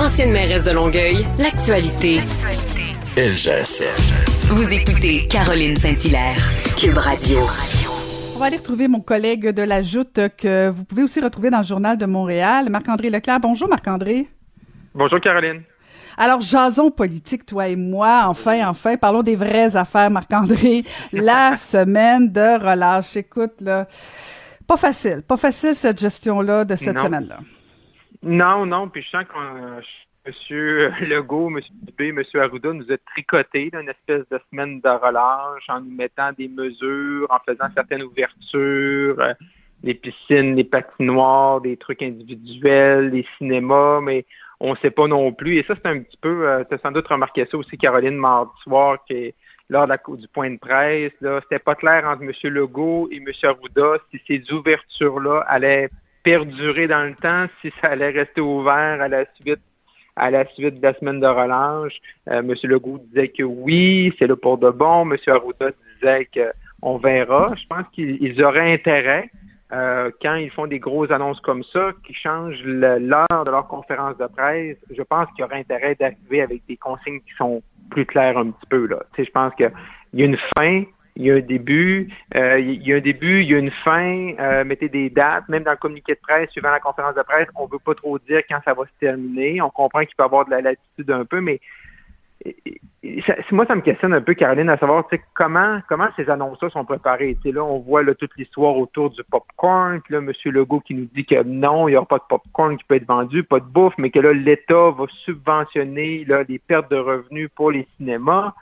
[0.00, 2.20] Ancienne mairesse de Longueuil, l'actualité.
[3.16, 4.46] LGSN.
[4.48, 6.36] Vous écoutez Caroline Saint-Hilaire,
[6.76, 7.40] Cube Radio.
[8.36, 11.58] On va aller retrouver mon collègue de la Joute que vous pouvez aussi retrouver dans
[11.58, 13.40] le Journal de Montréal, Marc-André Leclerc.
[13.40, 14.28] Bonjour Marc-André.
[14.94, 15.62] Bonjour Caroline.
[16.16, 20.84] Alors, jason politique, toi et moi, enfin, enfin, parlons des vraies affaires, Marc-André.
[21.12, 23.16] La semaine de relâche.
[23.16, 23.88] Écoute, là,
[24.64, 27.38] pas facile, pas facile cette gestion-là de cette semaine-là.
[28.22, 29.80] Non, non, puis je sens que
[30.26, 35.64] Monsieur Legault, Monsieur Dubé, Monsieur Arruda nous a tricoté une espèce de semaine de relâche
[35.68, 39.32] en nous mettant des mesures, en faisant certaines ouvertures, euh,
[39.82, 44.26] les piscines, les patinoires, des trucs individuels, les cinémas, mais
[44.60, 45.56] on ne sait pas non plus.
[45.56, 48.16] Et ça, c'est un petit peu, euh, tu as sans doute remarqué ça aussi, Caroline,
[48.16, 49.34] mardi soir, qui
[49.70, 52.32] lors de la, du point de presse, là, c'était pas clair entre M.
[52.52, 53.26] Legault et M.
[53.42, 55.90] Arruda si ces ouvertures-là allaient
[56.22, 59.60] perdurer dans le temps, si ça allait rester ouvert à la suite
[60.18, 61.96] à la suite de la semaine de relâche.
[62.28, 62.52] Euh, M.
[62.64, 65.08] Legault disait que oui, c'est là pour de bon.
[65.10, 65.16] M.
[65.28, 66.28] Arruda disait
[66.80, 67.54] qu'on verra.
[67.56, 69.30] Je pense qu'ils auraient intérêt,
[69.72, 74.16] euh, quand ils font des grosses annonces comme ça, qui changent l'heure de leur conférence
[74.18, 78.06] de presse, je pense qu'il y aurait intérêt d'arriver avec des consignes qui sont plus
[78.06, 78.86] claires un petit peu.
[78.86, 78.98] Là.
[79.16, 79.70] Je pense qu'il
[80.14, 80.82] y a une fin,
[81.18, 83.72] il y a un début, euh, il y a un début, il y a une
[83.72, 87.22] fin, euh, mettez des dates, même dans le communiqué de presse, suivant la conférence de
[87.22, 89.60] presse, on ne veut pas trop dire quand ça va se terminer.
[89.60, 91.60] On comprend qu'il peut y avoir de la latitude un peu, mais
[93.50, 97.36] moi, ça me questionne un peu, Caroline, à savoir comment comment ces annonces-là sont préparées?
[97.44, 100.32] là, on voit toute l'histoire autour du popcorn, puis là, M.
[100.44, 103.08] Legault qui nous dit que non, il n'y aura pas de popcorn qui peut être
[103.08, 107.72] vendu, pas de bouffe, mais que là, l'État va subventionner les pertes de revenus pour
[107.72, 108.54] les cinémas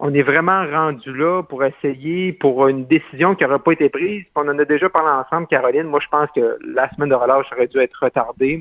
[0.00, 4.24] on est vraiment rendu là pour essayer, pour une décision qui n'aurait pas été prise.
[4.36, 5.84] On en a déjà parlé ensemble, Caroline.
[5.84, 8.60] Moi, je pense que la semaine de relâche aurait dû être retardée.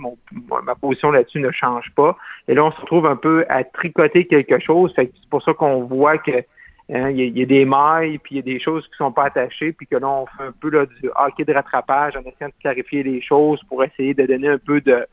[0.65, 2.17] ma position là-dessus ne change pas.
[2.47, 4.91] Et là, on se retrouve un peu à tricoter quelque chose.
[4.95, 6.43] c'est pour ça qu'on voit que
[6.91, 9.73] hein, y, a des mailles, puis il y a des choses qui sont pas attachées,
[9.73, 12.61] puis que là, on fait un peu là, du hockey de rattrapage en essayant de
[12.61, 15.05] clarifier les choses pour essayer de donner un peu de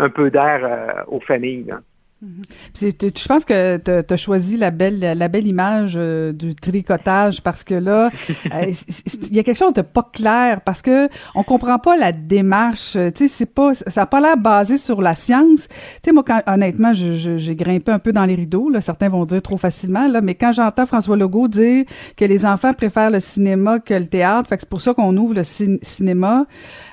[0.00, 1.72] un peu d'air euh, aux familles.
[2.20, 7.62] Je pense que tu as choisi la belle, la belle image euh, du tricotage parce
[7.62, 8.10] que là,
[8.52, 8.72] euh,
[9.30, 12.96] il y a quelque chose de pas clair parce que on comprend pas la démarche.
[12.96, 15.68] Euh, tu sais, c'est pas, ça a pas l'air basé sur la science.
[15.68, 18.68] Tu sais, moi, quand, honnêtement, j'ai grimpé un peu dans les rideaux.
[18.68, 21.84] Là, certains vont dire trop facilement là, mais quand j'entends François Legault dire
[22.16, 25.16] que les enfants préfèrent le cinéma que le théâtre, fait que c'est pour ça qu'on
[25.16, 26.46] ouvre le cinéma.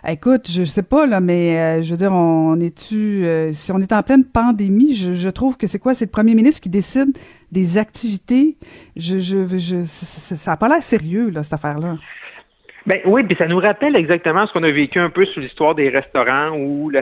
[0.08, 4.04] Écoute, je sais pas là, mais je veux dire, on est-tu, si on est en
[4.04, 5.94] pleine pandémie, je je trouve que c'est quoi?
[5.94, 7.18] C'est le premier ministre qui décide
[7.52, 8.58] des activités.
[8.98, 11.98] Ça n'a pas l'air sérieux, là, cette affaire-là.
[12.86, 15.74] Ben oui, puis ça nous rappelle exactement ce qu'on a vécu un peu sur l'histoire
[15.74, 17.02] des restaurants où la,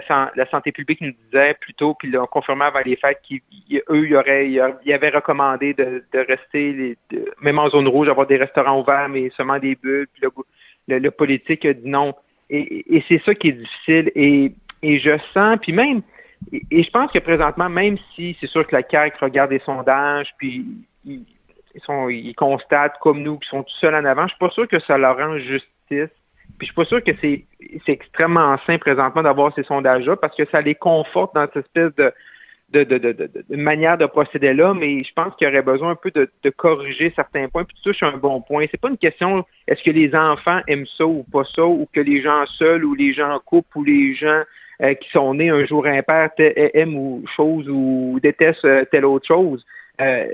[0.49, 5.73] santé publique nous disait plutôt, puis l'ont confirmé avant les fêtes qu'eux, ils, avaient recommandé
[5.73, 6.97] de, rester,
[7.41, 10.23] même en zone rouge, avoir des restaurants ouverts, mais seulement des bulles, puis
[10.87, 12.13] le, le, politique a dit non.
[12.49, 14.09] Et, c'est ça qui est difficile.
[14.15, 14.53] Et
[14.99, 16.01] je sens, puis même,
[16.51, 20.33] et, je pense que présentement, même si c'est sûr que la CAQ regarde des sondages,
[20.37, 20.65] puis
[21.05, 21.25] ils,
[21.83, 24.67] sont, ils constatent comme nous qu'ils sont tout seuls en avant, je suis pas sûr
[24.67, 26.09] que ça leur rend justice.
[26.57, 27.45] Puis je suis pas sûr que c'est
[27.87, 32.13] extrêmement sain présentement d'avoir ces sondages-là parce que ça les conforte dans cette espèce de,
[32.73, 35.91] de, de, de, de, manière de procéder là, mais je pense qu'il y aurait besoin
[35.91, 37.63] un peu de, corriger certains points.
[37.63, 38.65] Puis tout ça, un bon point.
[38.69, 42.01] C'est pas une question est-ce que les enfants aiment ça ou pas ça, ou que
[42.01, 44.43] les gens seuls ou les gens en couple ou les gens
[44.83, 49.27] euh, qui sont nés un jour impair aiment ou chose ou détestent euh, telle autre
[49.27, 49.65] chose.
[50.01, 50.27] euh,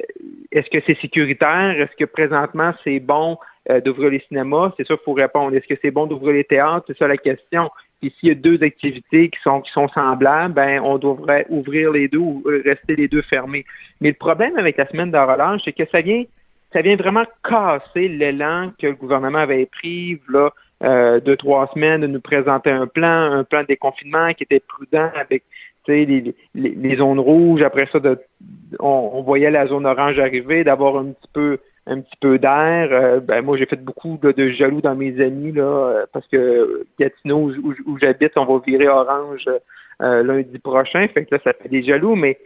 [0.52, 1.80] est-ce que c'est sécuritaire?
[1.80, 3.38] Est-ce que présentement c'est bon
[3.70, 4.74] euh, d'ouvrir les cinémas?
[4.78, 5.56] C'est ça faut répondre.
[5.56, 6.86] Est-ce que c'est bon d'ouvrir les théâtres?
[6.88, 7.70] C'est ça la question.
[8.00, 11.92] Puis s'il y a deux activités qui sont qui sont semblables, ben on devrait ouvrir
[11.92, 13.66] les deux ou rester les deux fermés.
[14.02, 16.24] Mais le problème avec la semaine de relâche, c'est que ça vient
[16.72, 20.52] ça vient vraiment casser l'élan que le gouvernement avait pris là
[20.84, 24.62] euh, deux trois semaines de nous présenter un plan, un plan de déconfinement qui était
[24.62, 25.44] prudent avec
[25.90, 27.62] les, les, les, zones rouges.
[27.62, 28.18] Après ça, de,
[28.80, 32.90] on, voyait la zone orange arriver, d'avoir un petit peu un petit peu d'air.
[32.92, 36.86] Euh, ben, moi, j'ai fait beaucoup de, jaloux dans mes amis là, euh, parce que
[37.00, 37.52] Gatineau,
[37.88, 39.50] où, j'habite, on va virer orange
[40.02, 41.08] euh, lundi prochain.
[41.08, 42.38] Fait que là, ça fait des jaloux, mais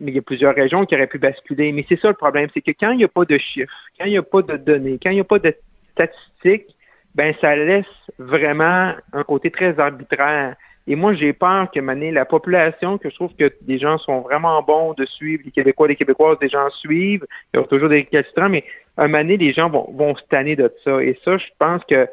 [0.00, 1.72] mais il y a plusieurs régions qui auraient pu basculer.
[1.72, 4.04] Mais c'est ça le problème, c'est que quand il n'y a pas de chiffres, quand
[4.04, 5.54] il n'y a pas de données, quand il n'y a pas de
[5.92, 6.73] statistiques,
[7.14, 7.86] ben ça laisse
[8.18, 10.56] vraiment un côté très arbitraire.
[10.86, 14.20] Et moi, j'ai peur que mané, la population, que je trouve que des gens sont
[14.20, 17.88] vraiment bons de suivre, les Québécois, les Québécoises, des gens suivent, il y aura toujours
[17.88, 18.64] des récalcitrants, mais
[18.98, 21.02] un moment les gens vont, vont se tanner de ça.
[21.02, 22.06] Et ça, je pense que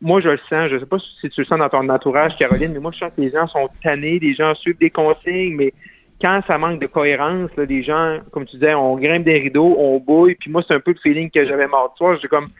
[0.00, 0.68] moi, je le sens.
[0.68, 2.98] Je ne sais pas si tu le sens dans ton entourage, Caroline, mais moi, je
[2.98, 5.72] sens que les gens sont tannés, les gens suivent des consignes, mais
[6.20, 9.76] quand ça manque de cohérence, là, les gens, comme tu disais, on grimpe des rideaux,
[9.78, 12.18] on bouille, puis moi, c'est un peu le feeling que j'avais mort de soir.
[12.20, 12.50] J'ai comme,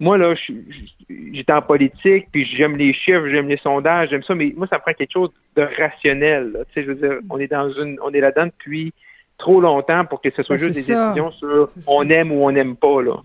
[0.00, 0.34] moi, là,
[1.08, 4.78] j'étais en politique, puis j'aime les chiffres, j'aime les sondages, j'aime ça, mais moi, ça
[4.78, 6.64] prend quelque chose de rationnel.
[6.68, 8.92] Tu sais, je veux dire, on est dans une, on est là-dedans depuis
[9.38, 12.52] trop longtemps pour que ce soit ben, juste des décisions sur on aime ou on
[12.52, 13.16] n'aime pas, là.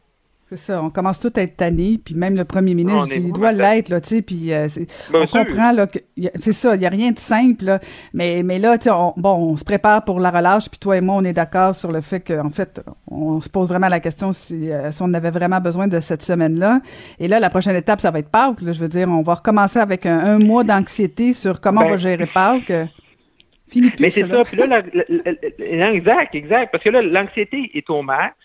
[0.56, 3.52] C'est ça, on commence tout à être tanné, puis même le premier ministre, il doit
[3.52, 4.68] l'être, là, tu sais, puis euh,
[5.12, 5.98] on comprend, là, que
[6.40, 7.80] c'est ça, il n'y a rien de simple, là,
[8.14, 11.02] mais, mais là, tu sais, bon, on se prépare pour la relâche, puis toi et
[11.02, 14.32] moi, on est d'accord sur le fait qu'en fait, on se pose vraiment la question
[14.32, 16.82] si, euh, si on avait vraiment besoin de cette semaine-là.
[17.20, 19.34] Et là, la prochaine étape, ça va être Pâques, là, je veux dire, on va
[19.34, 22.72] recommencer avec un, mois d'anxiété sur comment on va ben, gérer Pâques.
[23.70, 24.84] Fini plus, Mais c'est ça, puis là,
[25.66, 28.36] exact, exact, parce que là, l'anxiété est au max,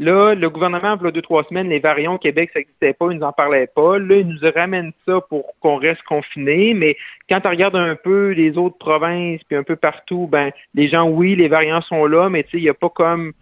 [0.00, 2.94] Là, le gouvernement, il y a deux, trois semaines, les variants au Québec, ça n'existait
[2.94, 3.98] pas, ils nous en parlaient pas.
[3.98, 6.72] Là, ils nous ramènent ça pour qu'on reste confinés.
[6.72, 6.96] Mais
[7.28, 11.06] quand on regarde un peu les autres provinces, puis un peu partout, ben, les gens,
[11.06, 13.34] oui, les variants sont là, mais tu sais, il n'y a pas comme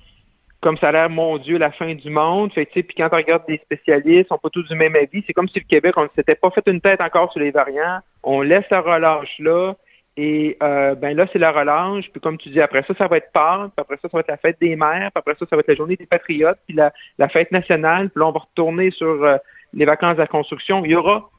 [0.60, 2.52] comme ça a l'air, mon Dieu, la fin du monde.
[2.52, 5.22] Fait puis quand on regarde des spécialistes, ils sont pas tous du même avis.
[5.28, 7.52] C'est comme si le Québec, on ne s'était pas fait une tête encore sur les
[7.52, 8.00] variants.
[8.24, 9.74] On laisse la relâche là.
[10.20, 12.10] Et euh, ben là, c'est la relâche.
[12.10, 13.70] Puis comme tu dis, après ça, ça va être Pâques.
[13.76, 15.12] Puis après ça, ça va être la fête des mères.
[15.12, 16.58] Puis après ça, ça va être la journée des patriotes.
[16.66, 18.10] Puis la, fête nationale.
[18.10, 19.36] Puis là, on va retourner sur euh,
[19.74, 20.84] les vacances de la construction.
[20.84, 21.30] Il y aura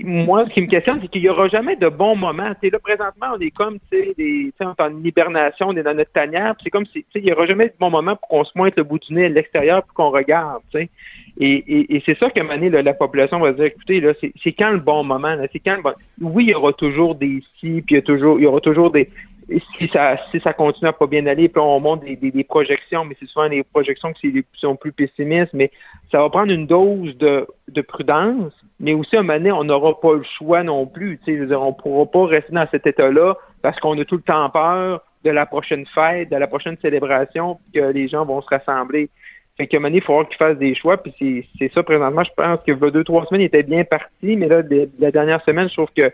[0.00, 2.52] moi, ce qui me questionne, c'est qu'il n'y aura jamais de bons moments.
[2.62, 5.94] Tu là, présentement, on est comme, tu sais, on est en hibernation, on est dans
[5.94, 8.52] notre tanière, c'est comme si, il n'y aura jamais de bons moments pour qu'on se
[8.54, 10.90] mointe le bout du nez à l'extérieur pour qu'on regarde, tu sais.
[11.38, 14.78] Et, et, c'est ça que Mané, la population va dire, écoutez, là, c'est quand le
[14.78, 15.92] bon moment, c'est quand le bon...
[16.22, 18.60] Oui, il y aura toujours des si, puis il y, a toujours, il y aura
[18.60, 19.10] toujours des,
[19.48, 23.16] si ça, si ça continue à pas bien aller, puis on monte des, projections, mais
[23.18, 25.70] c'est souvent des projections qui sont plus pessimistes, mais
[26.10, 29.64] ça va prendre une dose de, de prudence, mais aussi à un moment donné, on
[29.64, 31.20] n'aura pas le choix non plus.
[31.28, 35.02] On ne pourra pas rester dans cet état-là parce qu'on a tout le temps peur
[35.24, 39.10] de la prochaine fête, de la prochaine célébration, puis que les gens vont se rassembler.
[39.56, 42.22] Fait moment donné, il faudra qu'ils fassent des choix, puis c'est ça présentement.
[42.24, 44.62] Je pense que deux, trois semaines, il était bien parti, mais là,
[44.98, 46.12] la dernière semaine, je trouve que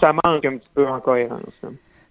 [0.00, 1.40] ça manque un petit peu en cohérence.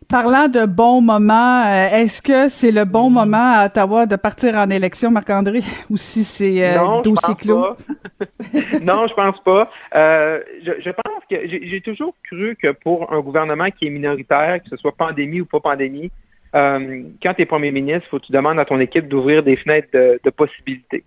[0.09, 4.55] Parlant de bons moments, euh, est-ce que c'est le bon moment à Ottawa de partir
[4.55, 5.59] en élection, Marc-André,
[5.91, 7.77] ou si c'est euh, dossier clos?
[8.81, 9.69] non, je pense pas.
[9.93, 14.69] Euh, je, pense que j'ai toujours cru que pour un gouvernement qui est minoritaire, que
[14.69, 16.09] ce soit pandémie ou pas pandémie,
[16.53, 19.57] quand tu es premier ministre, il faut que tu demandes à ton équipe d'ouvrir des
[19.57, 21.03] fenêtres de possibilités.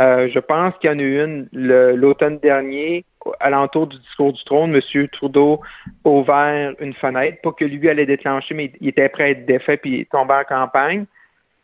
[0.00, 3.04] Je pense qu'il y en a eu une l'automne dernier
[3.38, 5.08] alentour du discours du trône, M.
[5.08, 5.60] Trudeau
[6.04, 9.46] a ouvert une fenêtre, pas que lui allait déclencher, mais il était prêt à être
[9.46, 11.04] défait puis tomber en campagne.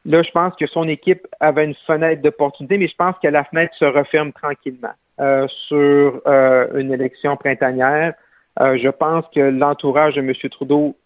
[0.04, 3.42] Là, je pense que son équipe avait une fenêtre d'opportunité, mais je pense que la
[3.44, 8.14] fenêtre se referme tranquillement euh, sur euh, une élection printanière.
[8.60, 10.32] Euh, je pense que l'entourage de M.
[10.50, 10.96] Trudeau,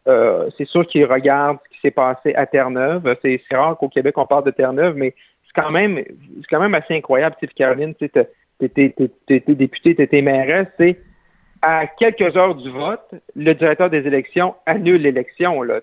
[0.57, 3.17] c'est sûr qu'il regarde ce qui s'est passé à Terre-Neuve.
[3.23, 5.15] C'est rare qu'au Québec on parle de Terre-Neuve, mais
[5.51, 8.09] c'est quand même c'est quand même assez incroyable, Caroline, tu
[8.59, 8.95] t'étais
[9.49, 10.99] député, t'étais mairesse, c'est
[11.63, 15.63] à quelques heures du vote, le directeur des élections annule l'élection.
[15.63, 15.81] Là.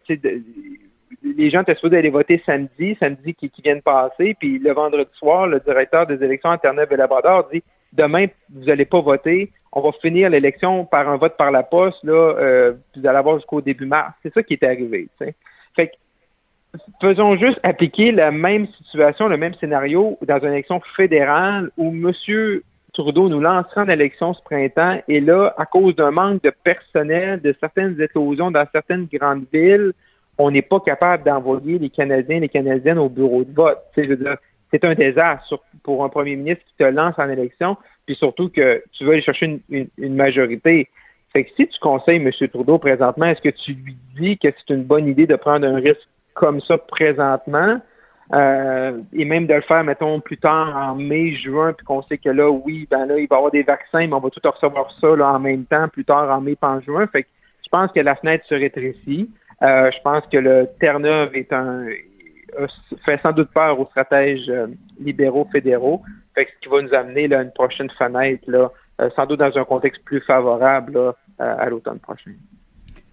[1.23, 4.71] les gens étaient supposés aller voter samedi, samedi qui, qui vient de passer, puis le
[4.71, 9.51] vendredi soir, le directeur des élections Terre-Neuve et Labrador dit demain, vous n'allez pas voter,
[9.71, 13.37] on va finir l'élection par un vote par la poste, là, euh, vous allez avoir
[13.37, 14.13] jusqu'au début mars.
[14.23, 15.07] C'est ça qui est arrivé.
[15.75, 15.93] Fait que
[17.01, 22.11] faisons juste appliquer la même situation, le même scénario dans une élection fédérale où M.
[22.93, 27.41] Trudeau nous lancera en élection ce printemps et là, à cause d'un manque de personnel,
[27.41, 29.93] de certaines éclosions dans certaines grandes villes,
[30.37, 33.79] on n'est pas capable d'envoyer les Canadiens et les Canadiennes au bureau de vote.
[33.95, 38.83] c'est un désastre pour un premier ministre qui te lance en élection, puis surtout que
[38.91, 40.87] tu veux aller chercher une, majorité.
[41.33, 42.31] Fait que si tu conseilles M.
[42.49, 45.75] Trudeau présentement, est-ce que tu lui dis que c'est une bonne idée de prendre un
[45.75, 46.07] risque
[46.37, 47.81] comme ça présentement?
[48.33, 52.17] Euh, et même de le faire, mettons, plus tard en mai, juin, puis qu'on sait
[52.17, 54.41] que là, oui, ben là, il va y avoir des vaccins, mais on va tout
[54.43, 57.07] recevoir ça là, en même temps, plus tard en mai, pas en juin.
[57.07, 57.29] Fait que
[57.63, 59.31] je pense que la fenêtre se rétrécit.
[59.63, 61.85] Euh, je pense que le Terre-Neuve est un
[63.05, 64.67] fait sans doute peur aux stratèges euh,
[64.99, 66.01] libéraux fédéraux.
[66.33, 68.71] Fait que ce qui va nous amener là, une prochaine fenêtre, là,
[69.15, 72.31] sans doute dans un contexte plus favorable à l'automne prochain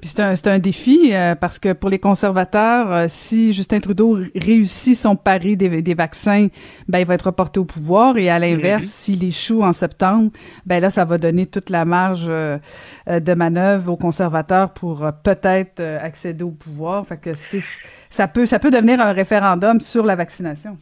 [0.09, 4.97] c'est un, un, défi euh, parce que pour les conservateurs, euh, si Justin Trudeau réussit
[4.97, 6.49] son pari des, des, vaccins,
[6.89, 8.89] ben il va être reporté au pouvoir et à l'inverse, mm-hmm.
[8.89, 10.31] s'il échoue en septembre,
[10.67, 12.59] ben là ça va donner toute la marge euh,
[13.09, 17.07] de manœuvre aux conservateurs pour peut-être accéder au pouvoir.
[17.07, 17.31] Fait que
[18.11, 20.77] ça peut ça peut devenir un référendum sur la vaccination.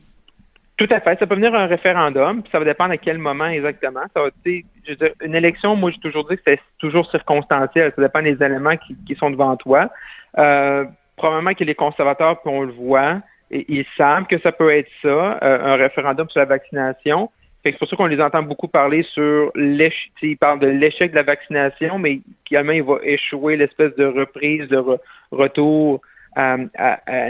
[0.78, 1.18] Tout à fait.
[1.18, 4.02] Ça peut venir un référendum, puis ça va dépendre à quel moment exactement.
[4.14, 7.92] Ça va, je veux dire, une élection, moi, j'ai toujours dit que c'est toujours circonstanciel.
[7.94, 9.90] Ça dépend des éléments qui, sont devant toi.
[10.38, 10.84] Euh,
[11.16, 15.74] probablement que les conservateurs, qu'on le voit, ils savent que ça peut être ça, euh,
[15.74, 17.30] un référendum sur la vaccination.
[17.64, 20.10] C'est pour ça qu'on les entend beaucoup parler sur l'échec.
[20.22, 24.66] Ils parlent de l'échec de la vaccination, mais également, il va échouer l'espèce de reprise,
[24.68, 24.82] de
[25.30, 26.00] retour
[26.36, 26.56] à,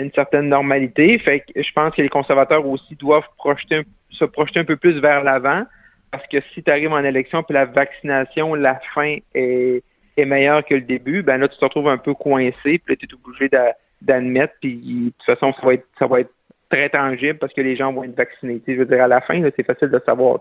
[0.00, 1.18] une certaine normalité.
[1.18, 5.00] Fait que je pense que les conservateurs aussi doivent projeter, se projeter un peu plus
[5.00, 5.64] vers l'avant
[6.12, 9.82] parce que si tu arrives en élection puis la vaccination, la fin est,
[10.16, 13.06] est meilleure que le début, ben là, tu te retrouves un peu coincé, puis tu
[13.06, 13.50] es obligé
[14.02, 16.30] d'admettre, puis de toute façon, ça va être ça va être
[16.72, 18.60] très tangible parce que les gens vont être vaccinés.
[18.66, 20.40] je veux dire, à la fin, c'est facile de savoir.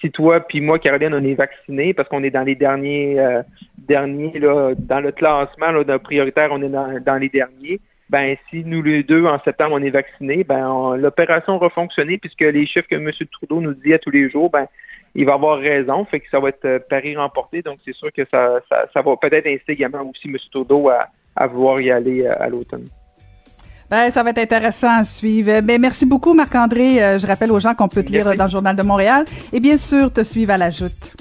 [0.00, 3.42] Si, toi puis moi, Caroline, on est vaccinés parce qu'on est dans les derniers, euh,
[3.76, 7.80] derniers là, dans le classement là, prioritaire, on est dans, les derniers.
[8.10, 12.42] Ben, si nous les deux, en septembre, on est vaccinés, ben l'opération va fonctionner puisque
[12.42, 13.10] les chiffres que M.
[13.32, 14.68] Trudeau nous dit à tous les jours, ben
[15.16, 17.62] il va avoir raison, fait que ça va être euh, pari remporté.
[17.62, 20.36] Donc, c'est sûr que ça, ça, va peut-être inciter également aussi M.
[20.52, 22.88] Trudeau à, à vouloir y aller euh, à l'automne.
[23.90, 25.60] Ben, ça va être intéressant à suivre.
[25.60, 27.02] Ben, merci beaucoup, Marc-André.
[27.02, 29.60] Euh, je rappelle aux gens qu'on peut te lire dans le Journal de Montréal et
[29.60, 31.14] bien sûr te suivre à la joute.